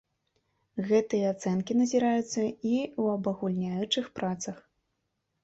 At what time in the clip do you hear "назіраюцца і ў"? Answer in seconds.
1.81-3.03